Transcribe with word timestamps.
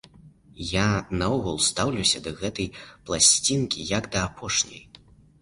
Я 0.69 0.85
наогул 1.21 1.59
стаўлюся 1.65 2.23
да 2.29 2.33
гэтай 2.41 2.67
пласцінкі, 3.11 3.87
як 3.93 4.11
да 4.17 4.27
апошняй. 4.33 4.83